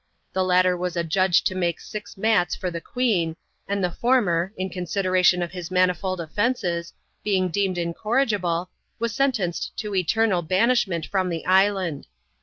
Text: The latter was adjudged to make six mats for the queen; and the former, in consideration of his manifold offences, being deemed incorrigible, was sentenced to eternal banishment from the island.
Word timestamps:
The 0.33 0.43
latter 0.43 0.75
was 0.75 0.97
adjudged 0.97 1.45
to 1.45 1.53
make 1.53 1.79
six 1.79 2.17
mats 2.17 2.55
for 2.55 2.71
the 2.71 2.81
queen; 2.81 3.35
and 3.67 3.83
the 3.83 3.91
former, 3.91 4.51
in 4.57 4.71
consideration 4.71 5.43
of 5.43 5.51
his 5.51 5.69
manifold 5.69 6.19
offences, 6.19 6.91
being 7.23 7.49
deemed 7.49 7.77
incorrigible, 7.77 8.71
was 8.97 9.13
sentenced 9.13 9.77
to 9.77 9.93
eternal 9.93 10.41
banishment 10.41 11.05
from 11.05 11.29
the 11.29 11.45
island. 11.45 12.07